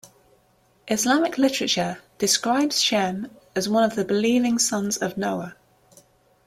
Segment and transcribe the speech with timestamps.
[0.87, 5.55] Islamic literature describes Shem as one of the believing sons of Noah.